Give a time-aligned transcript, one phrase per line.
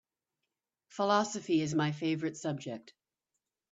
[0.87, 2.95] Philosophy is my favorite subject.